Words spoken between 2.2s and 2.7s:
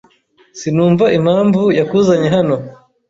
hano.